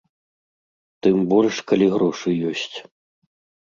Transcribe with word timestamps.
Тым 1.05 1.17
больш, 1.35 1.55
калі 1.71 1.87
грошы 1.95 2.29
ёсць. 2.57 2.77